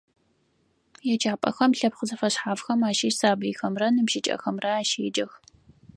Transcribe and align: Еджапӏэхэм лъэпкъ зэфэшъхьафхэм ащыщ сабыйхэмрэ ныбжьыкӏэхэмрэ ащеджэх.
Еджапӏэхэм 1.13 1.71
лъэпкъ 1.79 2.03
зэфэшъхьафхэм 2.09 2.81
ащыщ 2.89 3.13
сабыйхэмрэ 3.19 3.87
ныбжьыкӏэхэмрэ 3.95 4.69
ащеджэх. 4.79 5.31